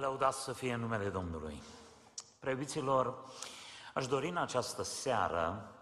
[0.00, 1.62] Lăudați să fie numele Domnului.
[2.38, 3.14] Preiubiților,
[3.94, 5.72] aș dori în această seară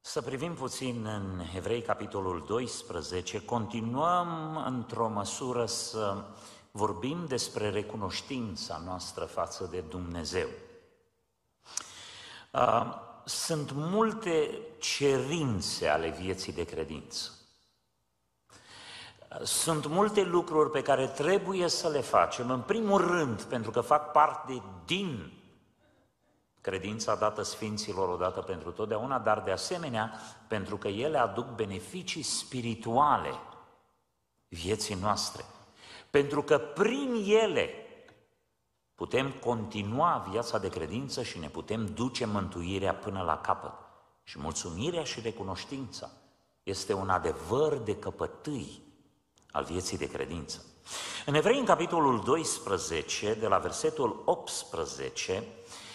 [0.00, 3.44] să privim puțin în Evrei, capitolul 12.
[3.44, 6.24] Continuăm într-o măsură să
[6.70, 10.48] vorbim despre recunoștința noastră față de Dumnezeu.
[13.24, 17.30] Sunt multe cerințe ale vieții de credință.
[19.42, 24.12] Sunt multe lucruri pe care trebuie să le facem, în primul rând, pentru că fac
[24.12, 25.32] parte din
[26.60, 30.12] credința dată Sfinților odată pentru totdeauna, dar de asemenea
[30.48, 33.30] pentru că ele aduc beneficii spirituale
[34.48, 35.44] vieții noastre.
[36.10, 37.68] Pentru că prin ele
[38.94, 43.74] putem continua viața de credință și ne putem duce mântuirea până la capăt.
[44.22, 46.10] Și mulțumirea și recunoștința
[46.62, 48.82] este un adevăr de căpătâi
[49.54, 50.64] al vieții de credință.
[51.26, 55.44] În Evrei, în capitolul 12, de la versetul 18,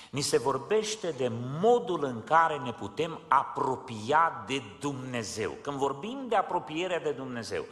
[0.09, 5.51] ni se vorbește de modul în care ne putem apropia de Dumnezeu.
[5.61, 7.65] Când vorbim de apropierea de Dumnezeu,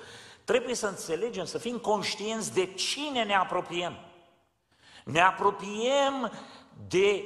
[0.44, 3.98] trebuie să înțelegem, să fim conștienți de cine ne apropiem.
[5.06, 6.31] Ne apropiem
[6.88, 7.23] de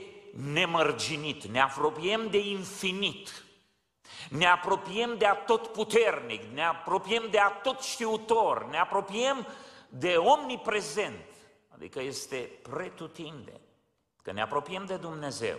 [0.53, 3.44] nemărginit, ne apropiem de infinit,
[4.31, 9.47] ne apropiem de atot puternic, ne apropiem de atot știutor, ne apropiem
[9.89, 11.25] de omniprezent,
[11.69, 13.61] adică este pretutinde,
[14.21, 15.57] că ne apropiem de Dumnezeu.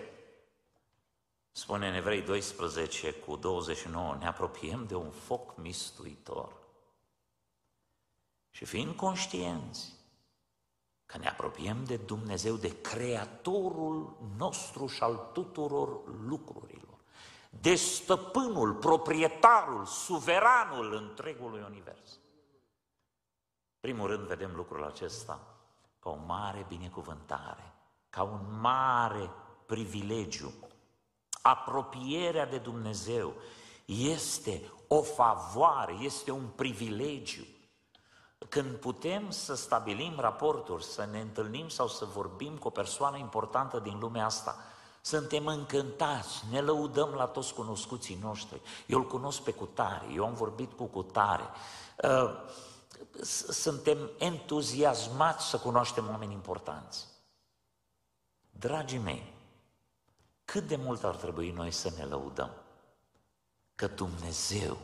[1.50, 6.52] Spune în Evrei 12 cu 29, ne apropiem de un foc mistuitor.
[8.50, 9.92] Și fiind conștienți
[11.06, 16.71] că ne apropiem de Dumnezeu, de Creatorul nostru și al tuturor lucrurilor,
[17.60, 22.18] de stăpânul, proprietarul, suveranul întregului univers.
[23.80, 25.40] Primul rând vedem lucrul acesta
[25.98, 27.74] ca o mare binecuvântare,
[28.10, 29.30] ca un mare
[29.66, 30.52] privilegiu.
[31.42, 33.34] Apropierea de Dumnezeu
[33.84, 37.44] este o favoare, este un privilegiu.
[38.48, 43.78] Când putem să stabilim raporturi, să ne întâlnim sau să vorbim cu o persoană importantă
[43.78, 44.56] din lumea asta,
[45.02, 48.60] suntem încântați, ne lăudăm la toți cunoscuții noștri.
[48.86, 51.44] Eu îl cunosc pe cutare, eu am vorbit cu cutare.
[52.02, 52.30] Uh,
[53.50, 57.06] suntem entuziasmați să cunoaștem oameni importanți.
[58.50, 59.32] Dragii mei,
[60.44, 62.50] cât de mult ar trebui noi să ne lăudăm
[63.74, 64.78] că Dumnezeu,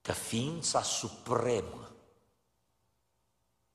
[0.00, 1.90] că ființa supremă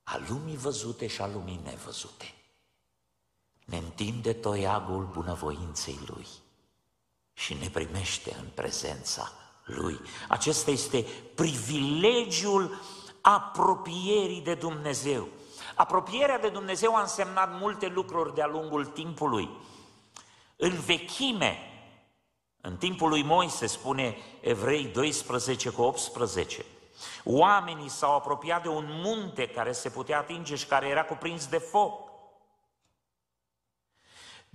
[0.04, 2.34] a lumii văzute și a lumii nevăzute,
[3.66, 6.28] ne întinde toiagul bunăvoinței Lui
[7.34, 9.32] și ne primește în prezența
[9.64, 10.00] Lui.
[10.28, 11.06] Acesta este
[11.36, 12.82] privilegiul
[13.22, 15.28] apropierii de Dumnezeu.
[15.76, 19.50] Apropierea de Dumnezeu a însemnat multe lucruri de-a lungul timpului.
[20.56, 21.58] În vechime,
[22.62, 26.66] în timpul lui Moise, spune Evrei 12 cu 18,
[27.24, 31.58] oamenii s-au apropiat de un munte care se putea atinge și care era cuprins de
[31.58, 32.05] foc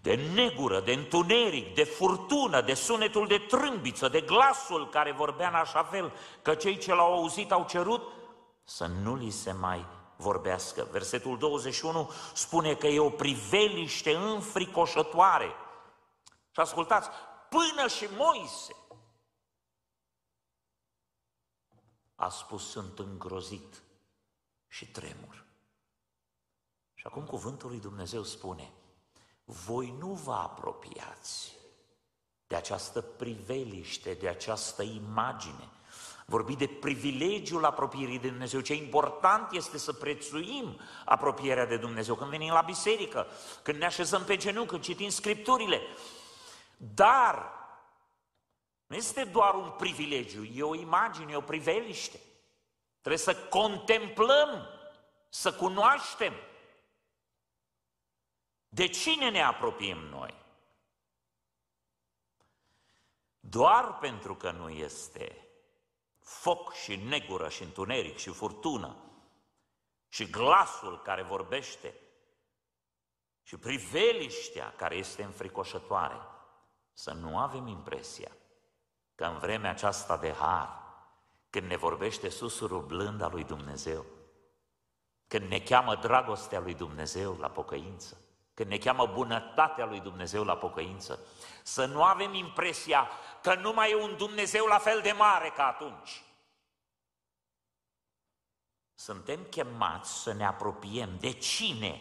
[0.03, 5.55] de negură, de întuneric, de furtună, de sunetul de trâmbiță, de glasul care vorbea în
[5.55, 6.13] așa fel
[6.43, 8.03] că cei ce l-au auzit au cerut
[8.65, 10.89] să nu li se mai vorbească.
[10.91, 15.55] Versetul 21 spune că e o priveliște înfricoșătoare.
[16.51, 17.09] Și ascultați,
[17.49, 18.75] până și Moise
[22.15, 23.83] a spus sunt îngrozit
[24.69, 25.45] și tremur.
[26.95, 28.73] Și acum cuvântul lui Dumnezeu spune,
[29.51, 31.57] voi nu vă apropiați
[32.47, 35.69] de această priveliște, de această imagine.
[36.27, 38.61] Vorbi de privilegiul apropierii de Dumnezeu.
[38.61, 43.27] Ce important este să prețuim apropierea de Dumnezeu când venim la biserică,
[43.63, 45.81] când ne așezăm pe genunchi, când citim Scripturile.
[46.77, 47.53] Dar
[48.87, 52.21] nu este doar un privilegiu, e o imagine, e o priveliște.
[53.01, 54.69] Trebuie să contemplăm,
[55.29, 56.33] să cunoaștem
[58.73, 60.35] de cine ne apropiem noi?
[63.41, 65.49] Doar pentru că nu este
[66.21, 68.97] foc și negură și întuneric și furtună
[70.09, 71.95] și glasul care vorbește
[73.43, 76.21] și priveliștea care este înfricoșătoare,
[76.93, 78.31] să nu avem impresia
[79.15, 80.79] că în vremea aceasta de har,
[81.51, 84.05] când ne vorbește susurul blând al lui Dumnezeu,
[85.27, 88.20] când ne cheamă dragostea lui Dumnezeu la pocăință,
[88.61, 91.19] când ne cheamă bunătatea lui Dumnezeu la pocăință,
[91.63, 93.09] să nu avem impresia
[93.43, 96.23] că nu mai e un Dumnezeu la fel de mare ca atunci.
[98.95, 102.01] suntem chemați să ne apropiem de cine?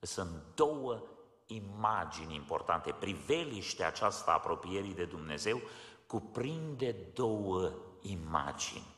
[0.00, 1.02] Sunt două
[1.46, 2.92] imagini importante.
[2.92, 5.60] Priveliștea aceasta apropierii de Dumnezeu
[6.06, 8.96] cuprinde două imagini.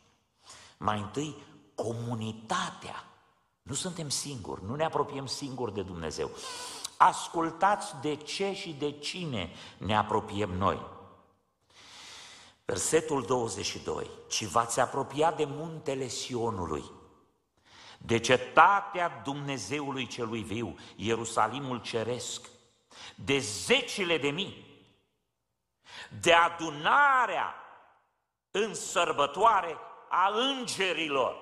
[0.79, 1.37] Mai întâi,
[1.75, 3.12] comunitatea.
[3.63, 6.31] Nu suntem singuri, nu ne apropiem singuri de Dumnezeu.
[6.97, 10.87] Ascultați de ce și de cine ne apropiem noi.
[12.65, 14.11] Versetul 22.
[14.29, 16.85] Ci v-ați apropiat de muntele Sionului,
[17.99, 22.49] de cetatea Dumnezeului celui viu, Ierusalimul ceresc,
[23.15, 24.67] de zecile de mii,
[26.21, 27.55] de adunarea
[28.51, 29.77] în sărbătoare
[30.09, 31.42] a îngerilor.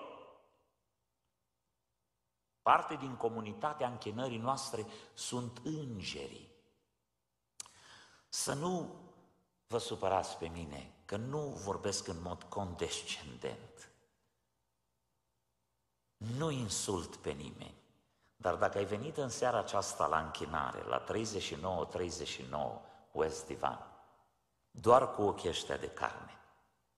[2.62, 6.48] Parte din comunitatea închinării noastre sunt îngerii.
[8.28, 8.94] Să nu
[9.66, 13.92] vă supărați pe mine, că nu vorbesc în mod condescendent.
[16.16, 17.78] Nu insult pe nimeni.
[18.36, 21.06] Dar dacă ai venit în seara aceasta la închinare, la 39-39
[23.12, 23.90] West Divan,
[24.70, 26.40] doar cu ochii ăștia de carne,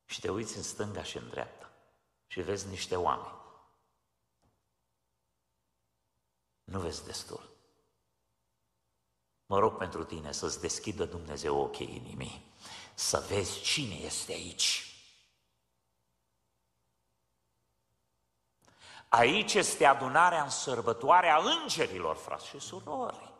[0.04, 1.70] și te uiți în stânga și în dreapta
[2.26, 3.41] și vezi niște oameni,
[6.64, 7.50] nu vezi destul.
[9.46, 12.52] Mă rog pentru tine să-ți deschidă Dumnezeu ochii inimii,
[12.94, 14.86] să vezi cine este aici.
[19.08, 23.32] Aici este adunarea în sărbătoare a îngerilor, frați și surori.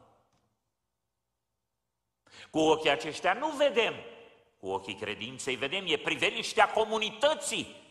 [2.50, 3.94] Cu ochii aceștia nu vedem,
[4.60, 7.81] cu ochii credinței vedem, e priveliștea comunității.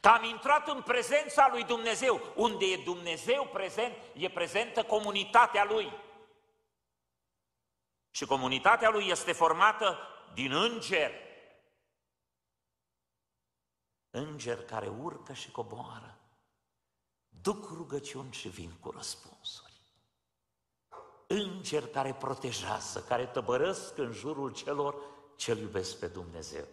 [0.00, 2.20] Că am intrat în prezența lui Dumnezeu.
[2.36, 5.92] Unde e Dumnezeu prezent, e prezentă comunitatea lui.
[8.10, 9.98] Și comunitatea lui este formată
[10.34, 11.30] din îngeri.
[14.10, 16.16] Îngeri care urcă și coboară
[17.42, 19.72] duc rugăciuni și vin cu răspunsuri.
[21.26, 24.94] Îngeri care protejează, care tăbărăsc în jurul celor
[25.36, 26.64] ce iubesc pe Dumnezeu.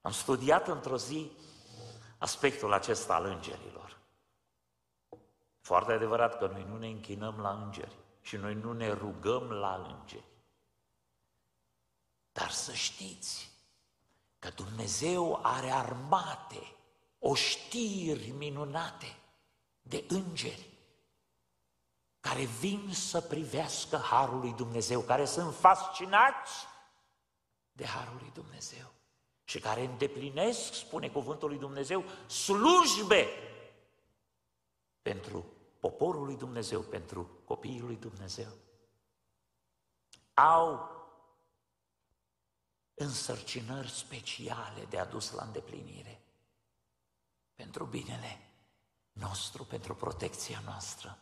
[0.00, 1.30] Am studiat într-o zi
[2.18, 3.98] aspectul acesta al îngerilor.
[5.60, 9.74] Foarte adevărat că noi nu ne închinăm la îngeri și noi nu ne rugăm la
[9.74, 10.28] îngeri.
[12.32, 13.52] Dar să știți
[14.38, 16.74] că Dumnezeu are armate
[17.18, 19.16] oștiri minunate
[19.82, 20.68] de îngeri
[22.20, 26.66] care vin să privească Harul lui Dumnezeu, care sunt fascinați
[27.72, 28.92] de Harul lui Dumnezeu
[29.50, 33.26] și care îndeplinesc, spune cuvântul lui Dumnezeu, slujbe
[35.02, 35.44] pentru
[35.80, 38.52] poporul lui Dumnezeu, pentru copiii lui Dumnezeu.
[40.34, 40.90] Au
[42.94, 46.22] însărcinări speciale de adus la îndeplinire
[47.54, 48.50] pentru binele
[49.12, 51.18] nostru, pentru protecția noastră.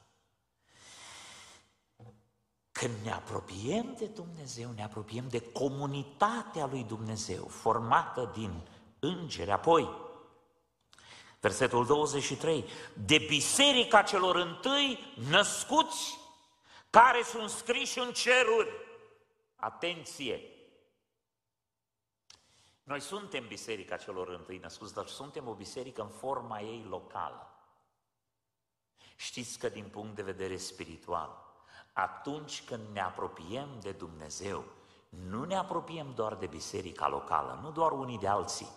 [2.78, 9.50] Când ne apropiem de Dumnezeu, ne apropiem de comunitatea lui Dumnezeu, formată din îngeri.
[9.50, 9.88] Apoi,
[11.40, 12.64] versetul 23,
[13.06, 14.98] de biserica celor întâi
[15.30, 16.18] născuți,
[16.90, 18.70] care sunt scriși în ceruri.
[19.56, 20.40] Atenție!
[22.82, 27.52] Noi suntem biserica celor întâi născuți, dar suntem o biserică în forma ei locală.
[29.16, 31.47] Știți că din punct de vedere spiritual,
[31.92, 34.64] atunci când ne apropiem de Dumnezeu,
[35.08, 38.68] nu ne apropiem doar de biserica locală, nu doar unii de alții,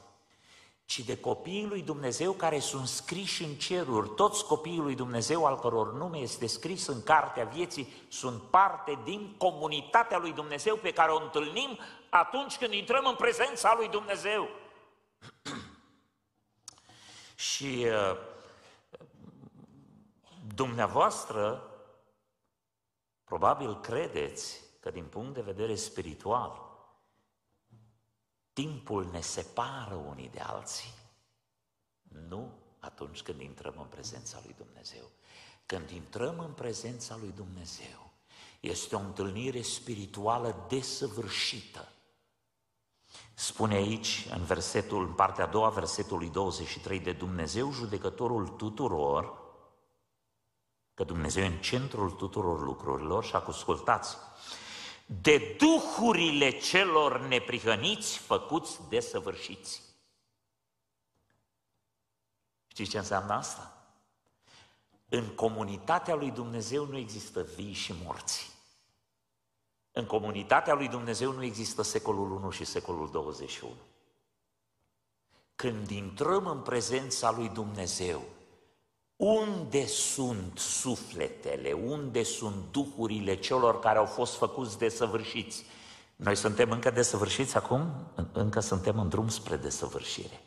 [0.85, 4.09] ci de copiii lui Dumnezeu care sunt scriși în ceruri.
[4.09, 9.35] Toți copiii lui Dumnezeu, al căror nume este scris în cartea vieții, sunt parte din
[9.37, 14.47] comunitatea lui Dumnezeu pe care o întâlnim atunci când intrăm în prezența lui Dumnezeu.
[17.35, 18.17] Și uh,
[20.55, 21.70] dumneavoastră
[23.31, 26.61] probabil credeți că din punct de vedere spiritual
[28.53, 30.93] timpul ne separă unii de alții.
[32.27, 35.09] Nu atunci când intrăm în prezența lui Dumnezeu.
[35.65, 38.11] Când intrăm în prezența lui Dumnezeu,
[38.59, 41.87] este o întâlnire spirituală desăvârșită.
[43.33, 49.40] Spune aici, în versetul, în partea a doua, versetului 23, de Dumnezeu, judecătorul tuturor,
[50.93, 54.17] că Dumnezeu e în centrul tuturor lucrurilor și ascultați,
[55.05, 59.81] de duhurile celor neprihăniți făcuți desăvârșiți.
[62.67, 63.75] Știți ce înseamnă asta?
[65.09, 68.51] În comunitatea lui Dumnezeu nu există vii și morți.
[69.91, 73.73] În comunitatea lui Dumnezeu nu există secolul 1 și secolul 21.
[75.55, 78.23] când intrăm în prezența lui Dumnezeu,
[79.21, 85.65] unde sunt sufletele, unde sunt duhurile celor care au fost făcuți desăvârșiți?
[86.15, 87.91] Noi suntem încă desăvârșiți acum?
[88.31, 90.41] Încă suntem în drum spre desăvârșire.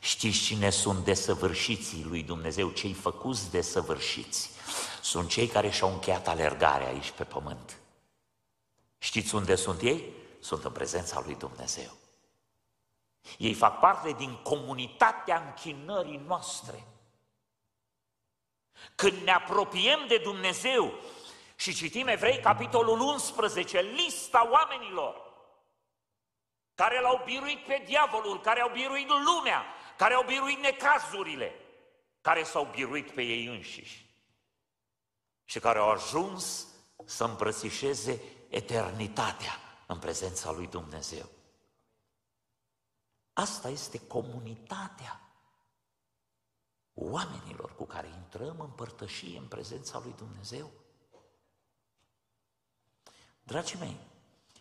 [0.00, 4.50] Știți cine sunt desăvârșiții lui Dumnezeu, cei făcuți desăvârșiți?
[5.02, 7.76] Sunt cei care și-au încheiat alergarea aici pe pământ.
[8.98, 10.04] Știți unde sunt ei?
[10.40, 11.90] Sunt în prezența lui Dumnezeu.
[13.38, 16.84] Ei fac parte din comunitatea închinării noastre.
[18.94, 20.92] Când ne apropiem de Dumnezeu
[21.56, 25.32] și citim Evrei, capitolul 11, lista oamenilor
[26.74, 29.64] care l-au biruit pe diavolul, care au biruit lumea,
[29.96, 31.54] care au biruit necazurile,
[32.20, 34.06] care s-au biruit pe ei înșiși
[35.44, 36.66] și care au ajuns
[37.04, 39.52] să îmbrățișeze eternitatea
[39.86, 41.28] în prezența lui Dumnezeu.
[43.32, 45.20] Asta este comunitatea
[46.94, 50.70] oamenilor cu care intrăm în părtășie în prezența lui Dumnezeu.
[53.42, 54.00] Dragii mei,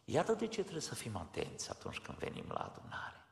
[0.06, 3.26] iată de ce trebuie să fim atenți atunci când venim la adunare.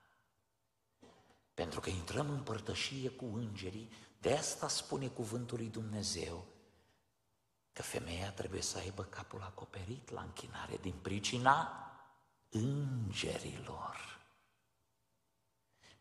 [1.54, 6.46] Pentru că intrăm în părtășie cu îngerii, de asta spune cuvântul lui Dumnezeu,
[7.74, 11.86] că femeia trebuie să aibă capul acoperit la închinare din pricina
[12.50, 14.11] îngerilor.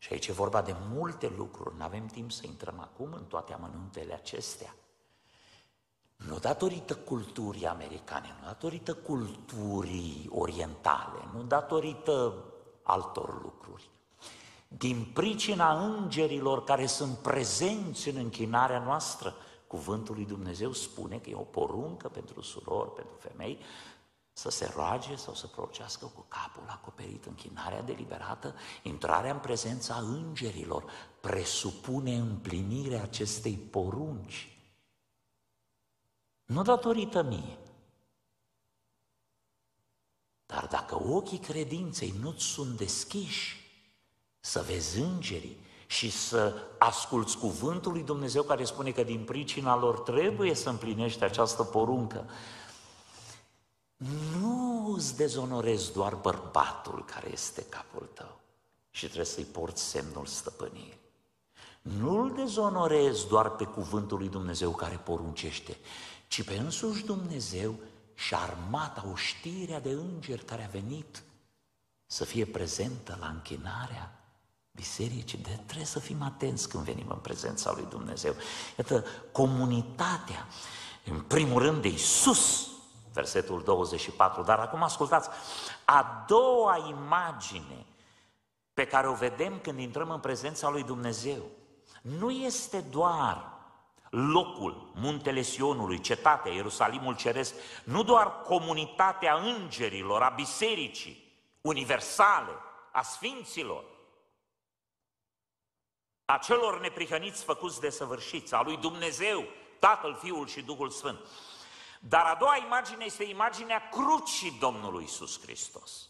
[0.01, 3.53] Și aici e vorba de multe lucruri, nu avem timp să intrăm acum în toate
[3.53, 4.75] amănuntele acestea.
[6.15, 12.43] Nu datorită culturii americane, nu datorită culturii orientale, nu datorită
[12.83, 13.89] altor lucruri.
[14.67, 19.35] Din pricina îngerilor care sunt prezenți în închinarea noastră,
[19.67, 23.59] cuvântul lui Dumnezeu spune că e o poruncă pentru surori, pentru femei,
[24.33, 30.91] să se roage sau să procească cu capul acoperit, închinarea deliberată, intrarea în prezența îngerilor,
[31.21, 34.55] presupune împlinirea acestei porunci.
[36.45, 37.57] Nu datorită mie,
[40.45, 43.59] dar dacă ochii credinței nu-ți sunt deschiși
[44.39, 45.57] să vezi îngerii
[45.87, 51.23] și să asculți cuvântul lui Dumnezeu care spune că din pricina lor trebuie să împlinești
[51.23, 52.29] această poruncă,
[54.07, 58.39] nu îți dezonorezi doar bărbatul care este capul tău
[58.89, 60.99] și trebuie să-i porți semnul stăpânirii.
[61.81, 65.77] Nu îl dezonorezi doar pe cuvântul lui Dumnezeu care poruncește,
[66.27, 67.75] ci pe însuși Dumnezeu
[68.13, 71.23] și armata, oștirea de îngeri care a venit
[72.05, 74.21] să fie prezentă la închinarea
[74.71, 75.37] bisericii.
[75.37, 78.35] De trebuie să fim atenți când venim în prezența lui Dumnezeu.
[78.77, 80.47] Iată, comunitatea,
[81.05, 82.70] în primul rând de Isus,
[83.13, 84.43] versetul 24.
[84.43, 85.29] Dar acum ascultați,
[85.85, 87.85] a doua imagine
[88.73, 91.41] pe care o vedem când intrăm în prezența lui Dumnezeu
[92.01, 93.51] nu este doar
[94.09, 97.53] locul, muntele Sionului, cetatea, Ierusalimul Ceresc,
[97.83, 102.51] nu doar comunitatea îngerilor, a bisericii universale,
[102.91, 103.83] a sfinților,
[106.25, 109.43] a celor neprihăniți făcuți de săvârșiți, a lui Dumnezeu,
[109.79, 111.19] Tatăl, Fiul și Duhul Sfânt,
[112.03, 116.09] dar a doua imagine este imaginea crucii Domnului Isus Hristos.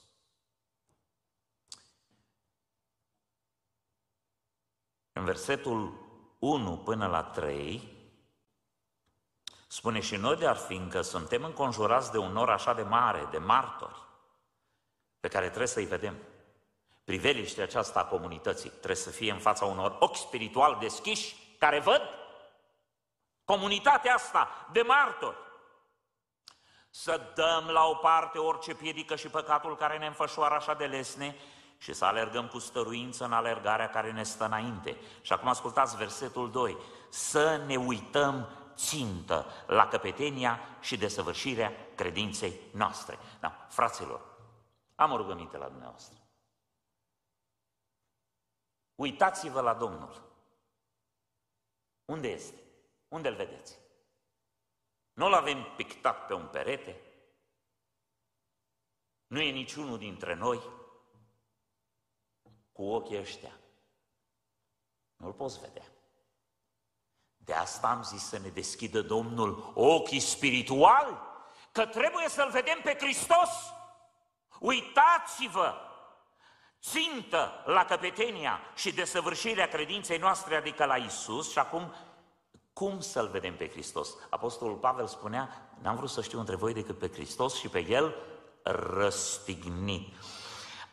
[5.11, 5.93] În versetul
[6.39, 7.97] 1 până la 3,
[9.67, 13.37] spune și noi de ar fiindcă suntem înconjurați de un nor așa de mare, de
[13.37, 13.99] martori,
[15.19, 16.17] pe care trebuie să-i vedem.
[17.03, 22.01] Priveliștea aceasta a comunității trebuie să fie în fața unor ochi spiritual deschiși, care văd
[23.43, 25.49] comunitatea asta de martori
[26.93, 31.35] să dăm la o parte orice piedică și păcatul care ne înfășoară așa de lesne
[31.77, 34.97] și să alergăm cu stăruință în alergarea care ne stă înainte.
[35.21, 36.77] Și acum ascultați versetul 2.
[37.09, 43.17] Să ne uităm țintă la căpetenia și desăvârșirea credinței noastre.
[43.39, 44.21] Da, fraților,
[44.95, 46.17] am o rugăminte la dumneavoastră.
[48.95, 50.21] Uitați-vă la Domnul.
[52.05, 52.59] Unde este?
[53.07, 53.80] Unde îl vedeți?
[55.21, 57.01] Nu-l avem pictat pe un perete,
[59.27, 60.61] nu e niciunul dintre noi
[62.71, 63.59] cu ochii ăștia.
[65.15, 65.85] Nu-l poți vedea.
[67.37, 71.17] De asta am zis să ne deschidă Domnul ochii spirituali,
[71.71, 73.49] că trebuie să-L vedem pe Hristos.
[74.59, 75.75] Uitați-vă,
[76.79, 81.93] țintă la căpetenia și desăvârșirea credinței noastre, adică la Isus, și acum
[82.73, 84.15] cum să-L vedem pe Hristos?
[84.29, 88.15] Apostolul Pavel spunea, n-am vrut să știu între voi decât pe Hristos și pe El
[88.63, 90.13] răstignit.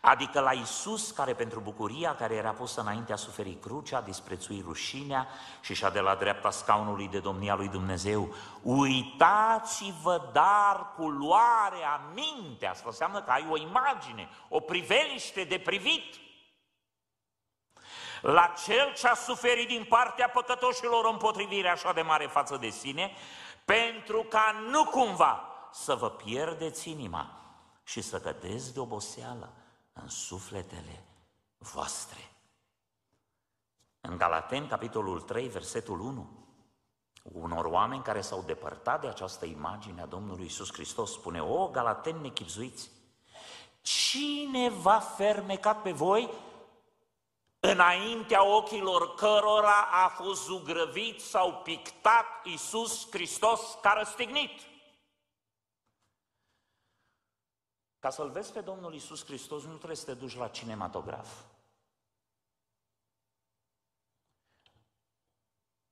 [0.01, 4.65] Adică la Isus, care pentru bucuria care era pusă înainte a suferit crucea, a disprețuit
[4.65, 5.29] rușinea
[5.61, 8.35] și și-a de la dreapta scaunului de domnia lui Dumnezeu.
[8.63, 12.67] Uitați-vă dar cu luare aminte.
[12.67, 16.15] Asta înseamnă că ai o imagine, o priveliște de privit.
[18.21, 22.69] La cel ce a suferit din partea păcătoșilor o împotrivire așa de mare față de
[22.69, 23.13] sine,
[23.65, 27.31] pentru ca nu cumva să vă pierdeți inima
[27.83, 29.53] și să cădeți de oboseală
[29.93, 31.05] în sufletele
[31.59, 32.33] voastre.
[34.01, 36.31] În Galaten, capitolul 3, versetul 1,
[37.23, 42.17] unor oameni care s-au depărtat de această imagine a Domnului Isus Hristos, spune, o, Galaten
[42.17, 42.91] nechipzuiți,
[43.81, 46.31] cine va fermecat pe voi
[47.61, 54.61] înaintea ochilor cărora a fost zugrăvit sau pictat Isus Hristos ca răstignit?
[57.99, 61.43] Ca să-L vezi pe Domnul Isus Hristos, nu trebuie să te duci la cinematograf.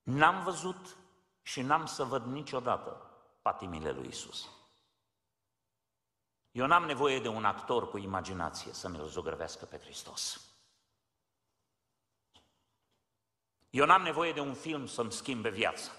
[0.03, 0.97] N-am văzut
[1.43, 3.11] și n-am să văd niciodată
[3.43, 4.49] patimile lui Isus.
[6.51, 10.46] Eu n-am nevoie de un actor cu imaginație să mi-l zugrăvească pe Hristos.
[13.71, 15.91] Eu n-am nevoie de un film să-mi schimbe viața.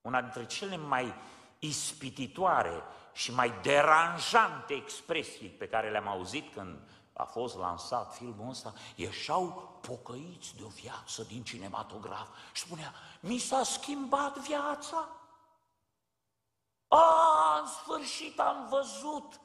[0.00, 1.14] Una dintre cele mai
[1.58, 6.78] ispititoare și mai deranjante expresii pe care le-am auzit când
[7.12, 13.38] a fost lansat filmul ăsta, ieșau pocăiți de o viață din cinematograf și spunea, mi
[13.38, 15.08] s-a schimbat viața.
[16.88, 19.40] A, în sfârșit am văzut.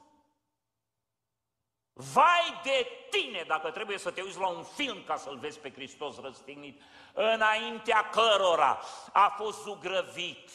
[2.00, 5.72] Vai de tine dacă trebuie să te uiți la un film ca să-L vezi pe
[5.72, 6.82] Hristos răstignit,
[7.14, 10.50] înaintea cărora a fost zugrăvit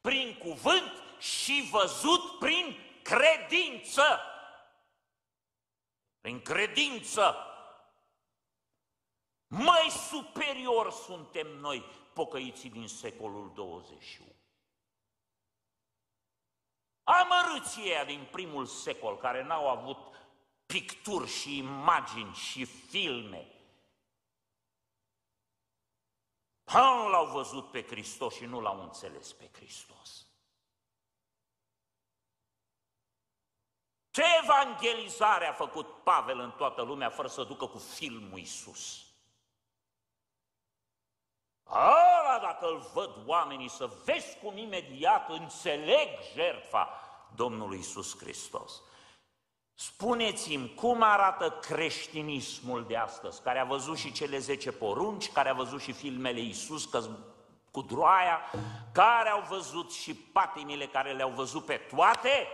[0.00, 4.20] prin cuvânt și văzut prin credință.
[6.20, 7.36] Prin credință.
[9.46, 14.34] Mai superior suntem noi, pocăiții din secolul 21.
[17.04, 20.15] Amărâții din primul secol, care n-au avut
[20.66, 23.50] picturi și imagini și filme,
[26.72, 30.26] nu l-au văzut pe Hristos și nu l-au înțeles pe Hristos.
[34.10, 39.06] Ce evangelizare a făcut Pavel în toată lumea fără să ducă cu filmul Iisus?
[41.62, 46.88] Ala, dacă îl văd oamenii, să vezi cum imediat înțeleg jertfa
[47.34, 48.82] Domnului Iisus Hristos.
[49.78, 55.54] Spuneți-mi cum arată creștinismul de astăzi, care a văzut și cele zece porunci, care a
[55.54, 57.02] văzut și filmele Iisus că
[57.70, 58.40] cu droaia,
[58.92, 62.46] care au văzut și patimile care le-au văzut pe toate,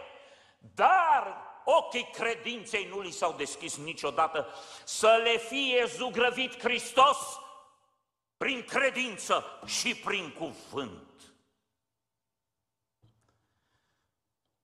[0.75, 4.47] dar ochii credinței nu li s-au deschis niciodată,
[4.85, 7.19] să le fie zugrăvit Hristos
[8.37, 11.35] prin credință și prin cuvânt.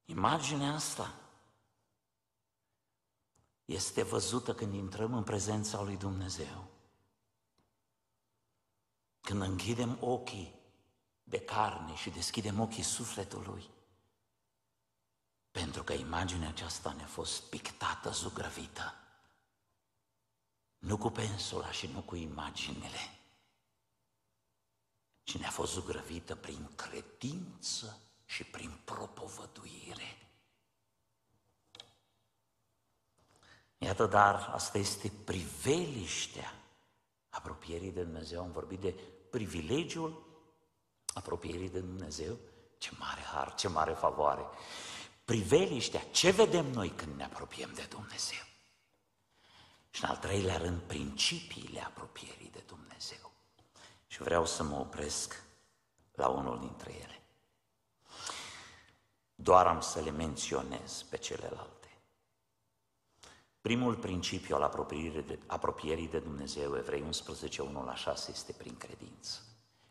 [0.04, 1.14] Imaginea asta
[3.68, 6.68] este văzută când intrăm în prezența lui Dumnezeu.
[9.20, 10.54] Când închidem ochii
[11.22, 13.70] de carne și deschidem ochii sufletului.
[15.50, 18.94] Pentru că imaginea aceasta ne-a fost pictată, zugrăvită.
[20.78, 23.18] Nu cu pensula și nu cu imaginile,
[25.22, 30.27] ci ne-a fost zugrăvită prin credință și prin propovăduire.
[33.78, 36.54] Iată, dar asta este priveliștea
[37.28, 38.42] apropierii de Dumnezeu.
[38.42, 38.94] Am vorbit de
[39.30, 40.26] privilegiul
[41.14, 42.38] apropierii de Dumnezeu.
[42.78, 44.46] Ce mare har, ce mare favoare
[45.28, 48.44] priveliștea, ce vedem noi când ne apropiem de Dumnezeu?
[49.90, 53.32] Și în al treilea rând, principiile apropierii de Dumnezeu.
[54.06, 55.42] Și vreau să mă opresc
[56.14, 57.22] la unul dintre ele.
[59.34, 61.77] Doar am să le menționez pe celelalte.
[63.60, 68.76] Primul principiu al apropierii de, apropierii de Dumnezeu, Evrei 11, 1 la 6, este prin
[68.76, 69.40] credință.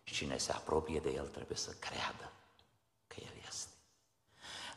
[0.04, 2.32] Și cine se apropie de El trebuie să creadă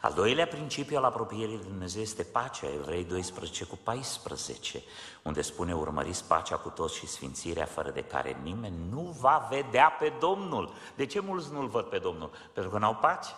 [0.01, 4.83] al doilea principiu al apropierii de Dumnezeu este pacea, Evrei 12 cu 14,
[5.23, 9.91] unde spune urmăriți pacea cu toți și sfințirea fără de care nimeni nu va vedea
[9.91, 10.73] pe Domnul.
[10.97, 12.31] De ce mulți nu-L văd pe Domnul?
[12.53, 13.31] Pentru că n-au pace.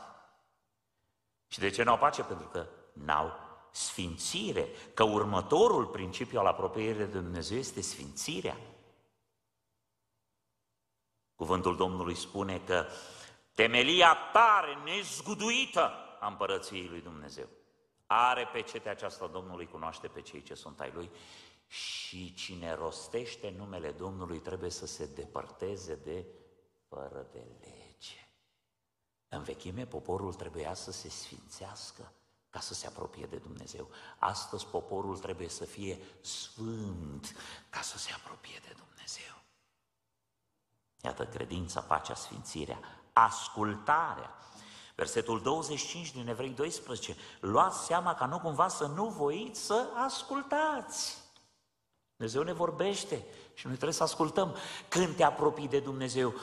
[1.47, 2.23] Și de ce n-au pace?
[2.23, 3.33] Pentru că n-au
[3.73, 8.57] sfințire, că următorul principiu al apropierii de Dumnezeu este sfințirea.
[11.35, 12.87] Cuvântul Domnului spune că
[13.55, 17.49] temelia tare, nezguduită, a împărăției lui Dumnezeu.
[18.07, 21.11] Are pe cetea aceasta Domnului, cunoaște pe cei ce sunt ai Lui
[21.67, 26.27] și cine rostește numele Domnului trebuie să se depărteze de
[26.89, 28.29] fără de lege.
[29.29, 32.13] În vechime, poporul trebuia să se sfințească
[32.53, 33.89] ca să se apropie de Dumnezeu.
[34.19, 37.37] Astăzi, poporul trebuie să fie sfânt
[37.71, 39.35] ca să se apropie de Dumnezeu.
[41.03, 42.79] Iată credința, pacea, sfințirea,
[43.13, 44.31] ascultarea.
[44.95, 47.17] Versetul 25 din Evrei 12.
[47.41, 51.19] Luați seama ca nu cumva să nu voiți să ascultați.
[52.17, 54.57] Dumnezeu ne vorbește și noi trebuie să ascultăm.
[54.89, 56.35] Când te apropii de Dumnezeu,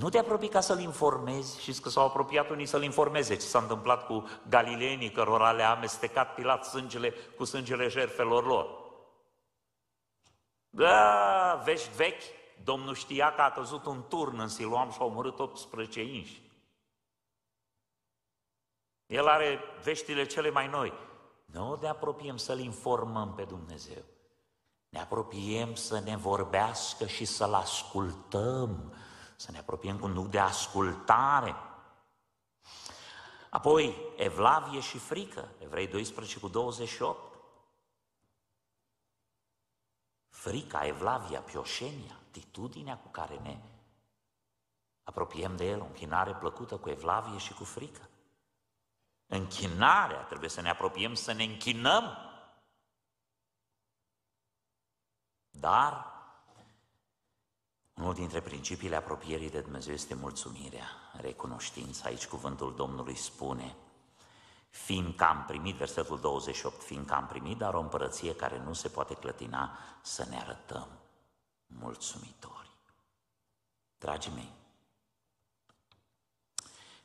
[0.00, 3.58] nu te apropii ca să-L informezi, și că s-au apropiat unii să-L informeze ce s-a
[3.58, 8.66] întâmplat cu galileenii cărora le-a amestecat Pilat sângele cu sângele jertfelor lor.
[10.70, 12.22] Da, vești vechi,
[12.64, 16.42] Domnul știa că a căzut un turn în Siloam și a omorât 18 inși.
[19.06, 20.92] El are veștile cele mai noi.
[21.44, 24.02] Nu ne apropiem să-L informăm pe Dumnezeu.
[24.88, 28.94] Ne apropiem să ne vorbească și să-L ascultăm,
[29.40, 31.54] să ne apropiem cu un duc de ascultare.
[33.50, 37.38] Apoi, evlavie și frică, Evrei 12 cu 28.
[40.28, 43.60] Frica, evlavia, pioșenia, atitudinea cu care ne
[45.02, 48.08] apropiem de El, o închinare plăcută cu evlavie și cu frică.
[49.26, 52.16] Închinarea, trebuie să ne apropiem să ne închinăm.
[55.50, 56.09] Dar
[58.00, 62.06] unul dintre principiile apropierii de Dumnezeu este mulțumirea, recunoștința.
[62.06, 63.76] Aici cuvântul Domnului spune,
[64.70, 69.14] fiindcă am primit, versetul 28, fiindcă am primit, dar o împărăție care nu se poate
[69.14, 70.88] clătina, să ne arătăm
[71.66, 72.70] mulțumitori.
[73.98, 74.52] Dragii mei,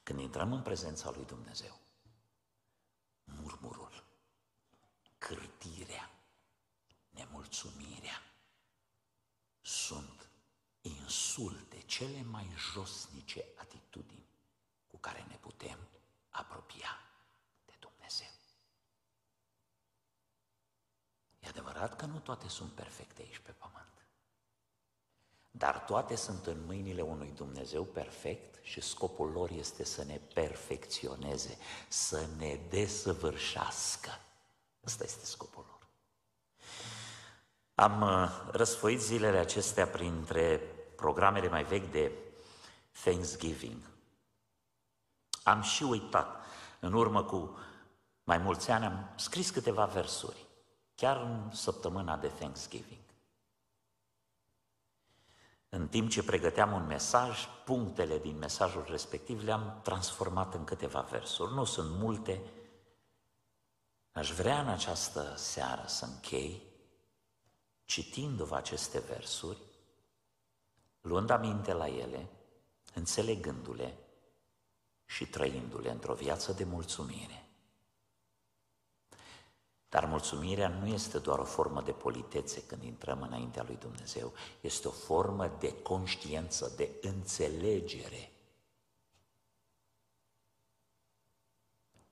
[0.03, 1.79] când intrăm în prezența lui Dumnezeu,
[3.23, 4.03] murmurul,
[5.17, 6.09] cârtirea,
[7.09, 8.21] nemulțumirea
[9.61, 10.29] sunt
[11.05, 14.25] insulte, cele mai josnice atitudini
[14.87, 15.77] cu care ne putem
[16.29, 16.99] apropia
[17.65, 18.27] de Dumnezeu.
[21.39, 24.07] E adevărat că nu toate sunt perfecte aici pe pământ,
[25.51, 31.57] dar toate sunt în mâinile unui Dumnezeu perfect și scopul lor este să ne perfecționeze,
[31.87, 34.19] să ne desăvârșească.
[34.85, 35.87] Ăsta este scopul lor.
[37.75, 42.11] Am uh, răsfoit zilele acestea printre programele mai vechi de
[43.03, 43.81] Thanksgiving.
[45.43, 46.43] Am și uitat.
[46.79, 47.57] În urmă cu
[48.23, 50.45] mai mulți ani am scris câteva versuri,
[50.95, 53.03] chiar în săptămâna de Thanksgiving.
[55.69, 61.53] În timp ce pregăteam un mesaj, punctele din mesajul respectiv le-am transformat în câteva versuri.
[61.53, 62.41] Nu sunt multe.
[64.11, 66.63] Aș vrea în această seară să închei
[67.85, 69.57] citindu-vă aceste versuri,
[71.05, 72.29] luând aminte la ele,
[72.93, 73.97] înțelegându-le
[75.05, 77.45] și trăindu-le într-o viață de mulțumire.
[79.89, 84.87] Dar mulțumirea nu este doar o formă de politețe când intrăm înaintea lui Dumnezeu, este
[84.87, 88.31] o formă de conștiență, de înțelegere.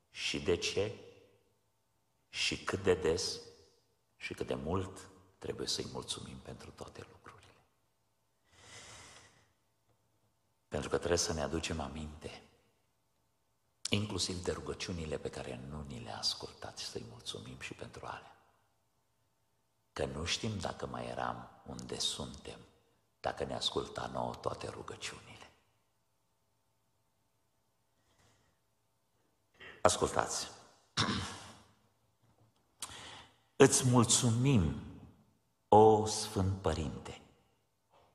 [0.09, 0.95] Și de ce?
[2.29, 3.39] Și cât de des?
[4.17, 7.42] Și cât de mult trebuie să-i mulțumim pentru toate lucrurile.
[10.73, 12.43] Pentru că trebuie să ne aducem aminte,
[13.89, 18.37] inclusiv de rugăciunile pe care nu ni le-a ascultat, să-i mulțumim și pentru alea.
[19.91, 22.59] Că nu știm dacă mai eram unde suntem,
[23.19, 25.51] dacă ne asculta nouă toate rugăciunile.
[29.81, 30.47] Ascultați!
[33.65, 34.81] Îți mulțumim
[35.67, 37.21] o Sfânt Părinte,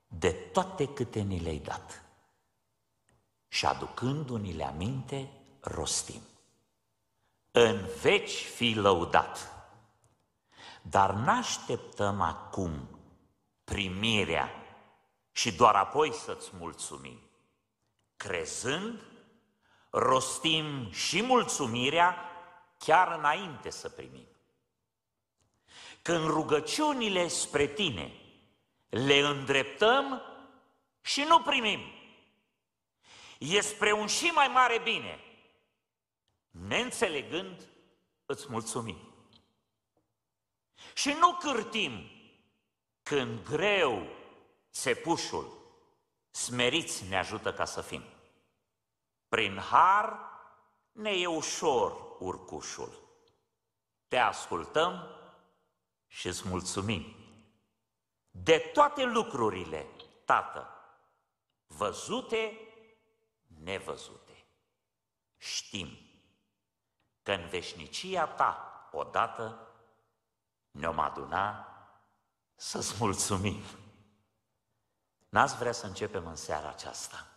[0.07, 2.08] de toate câte ni le-ai dat
[3.49, 6.21] și aducându-ni-le aminte, rostim.
[7.51, 9.53] În veci fi lăudat,
[10.81, 12.99] dar n-așteptăm acum
[13.63, 14.49] primirea
[15.31, 17.19] și doar apoi să-ți mulțumim.
[18.17, 19.03] Crezând,
[19.89, 22.15] rostim și mulțumirea
[22.77, 24.27] chiar înainte să primim.
[26.01, 28.11] Când rugăciunile spre tine
[28.89, 30.21] le îndreptăm
[31.01, 31.79] și nu primim,
[33.39, 35.19] e spre un și mai mare bine.
[36.49, 37.67] Neînțelegând,
[38.25, 38.97] îți mulțumim.
[40.93, 42.11] Și nu cârtim
[43.03, 44.07] când greu
[44.71, 45.57] țepușul,
[46.31, 48.03] smeriți ne ajută ca să fim.
[49.27, 50.19] Prin har
[50.91, 53.07] ne e ușor urcușul.
[54.07, 55.07] te ascultăm
[56.07, 57.15] și îți mulțumim
[58.31, 59.87] de toate lucrurile,
[60.25, 60.67] Tată,
[61.67, 62.68] văzute,
[63.63, 64.45] nevăzute.
[65.37, 65.87] Știm
[67.23, 69.67] că în veșnicia ta, odată,
[70.71, 71.67] ne-om aduna
[72.55, 73.61] să-ți mulțumim.
[75.29, 77.27] N-ați vrea să începem în seara aceasta?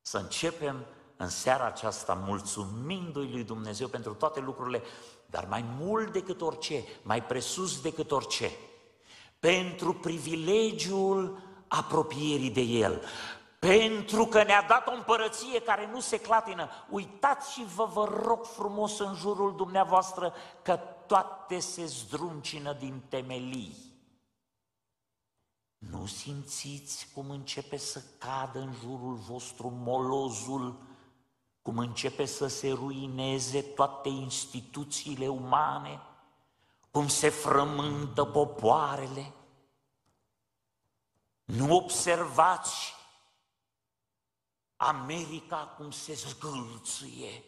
[0.00, 4.82] Să începem în seara aceasta mulțumindu-i lui Dumnezeu pentru toate lucrurile,
[5.26, 8.50] dar mai mult decât orice, mai presus decât orice,
[9.38, 13.02] pentru privilegiul apropierii de El,
[13.58, 16.68] pentru că ne-a dat o împărăție care nu se clatină.
[16.90, 23.94] Uitați-vă, vă rog frumos în jurul dumneavoastră că toate se zdruncină din temelii.
[25.78, 30.78] Nu simțiți cum începe să cadă în jurul vostru molozul,
[31.62, 36.00] cum începe să se ruineze toate instituțiile umane,
[36.90, 39.32] cum se frământă popoarele?
[41.44, 42.95] Nu observați
[44.76, 47.44] America cum se zgâlțâie.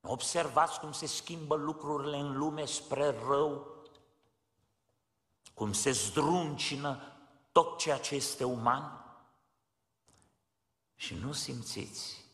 [0.00, 3.66] Observați cum se schimbă lucrurile în lume spre rău,
[5.54, 7.02] cum se zdruncină
[7.52, 9.04] tot ceea ce este uman.
[10.94, 12.24] Și nu simțiți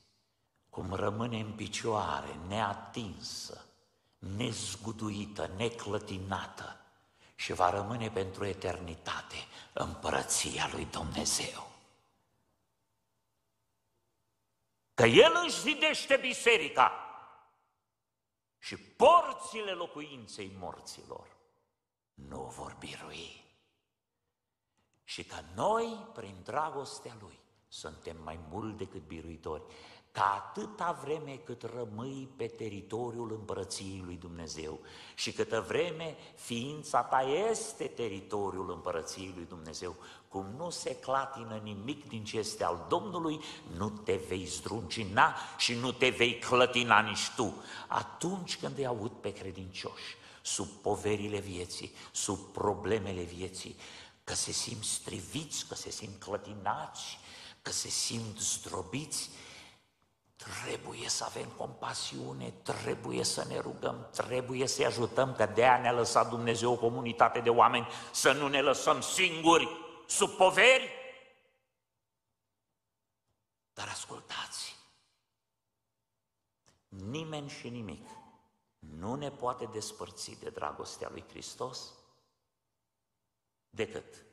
[0.71, 3.65] cum rămâne în picioare, neatinsă,
[4.19, 6.81] nezguduită, neclătinată
[7.35, 9.37] și va rămâne pentru eternitate
[9.73, 11.78] împărăția lui Dumnezeu.
[14.99, 16.93] Că El își zidește biserica
[18.59, 21.37] și porțile locuinței morților
[22.15, 23.45] nu vor birui.
[25.05, 31.63] Și că noi, prin dragostea Lui, suntem mai mult decât biruitori, ca atâta vreme cât
[31.75, 34.81] rămâi pe teritoriul împărăției lui Dumnezeu
[35.15, 39.97] și câtă vreme ființa ta este teritoriul împărăției lui Dumnezeu,
[40.29, 43.41] cum nu se clatină nimic din ce este al Domnului,
[43.77, 47.55] nu te vei zdruncina și nu te vei clătina nici tu.
[47.89, 53.77] Atunci când îi aud pe credincioși, sub poverile vieții, sub problemele vieții,
[54.25, 57.19] că se simt striviți, că se simt clătinați,
[57.63, 59.31] că se simt zdrobiți,
[60.39, 65.93] Trebuie să avem compasiune, trebuie să ne rugăm, trebuie să-i ajutăm, că de aia ne-a
[65.93, 69.69] lăsat Dumnezeu o comunitate de oameni, să nu ne lăsăm singuri
[70.07, 70.91] sub poveri.
[73.75, 74.77] Dar ascultați,
[76.89, 78.09] nimeni și nimic
[78.79, 81.93] nu ne poate despărți de dragostea lui Hristos
[83.71, 84.28] decât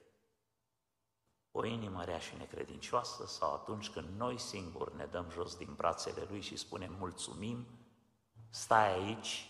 [1.58, 6.28] o inimă rea și necredincioasă sau atunci când noi singuri ne dăm jos din brațele
[6.30, 7.66] Lui și spunem mulțumim,
[8.50, 9.50] stai aici,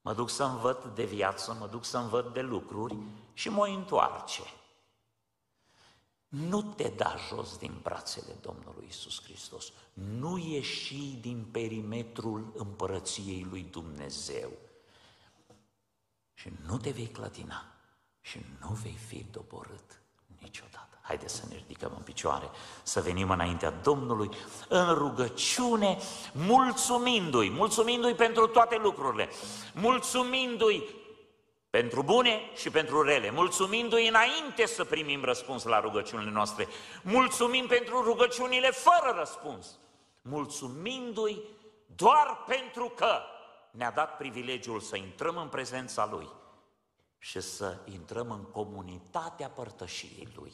[0.00, 2.96] mă duc să învăț de viață, mă duc să învăț de lucruri
[3.32, 4.42] și mă întoarce.
[6.28, 9.72] Nu te da jos din brațele Domnului Isus Hristos.
[9.92, 14.50] Nu ieși din perimetrul împărăției lui Dumnezeu.
[16.34, 17.64] Și nu te vei clătina
[18.20, 20.02] și nu vei fi doborât
[20.40, 20.97] niciodată.
[21.08, 22.50] Haideți să ne ridicăm în picioare,
[22.82, 24.30] să venim înaintea Domnului
[24.68, 25.98] în rugăciune,
[26.32, 29.28] mulțumindu-i, mulțumindu-i pentru toate lucrurile,
[29.74, 30.88] mulțumindu-i
[31.70, 36.68] pentru bune și pentru rele, mulțumindu-i înainte să primim răspuns la rugăciunile noastre,
[37.02, 39.78] mulțumim pentru rugăciunile fără răspuns,
[40.22, 41.42] mulțumindu-i
[41.94, 43.20] doar pentru că
[43.70, 46.28] ne-a dat privilegiul să intrăm în prezența Lui
[47.18, 50.52] și să intrăm în comunitatea părtășirii Lui.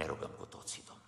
[0.00, 0.99] Ne rugăm cu toții, Domnul.